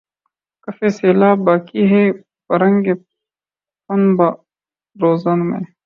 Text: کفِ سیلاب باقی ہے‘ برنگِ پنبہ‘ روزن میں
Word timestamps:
کفِ 0.63 0.79
سیلاب 0.97 1.37
باقی 1.45 1.83
ہے‘ 1.91 2.03
برنگِ 2.49 2.85
پنبہ‘ 3.89 4.29
روزن 4.95 5.39
میں 5.49 5.63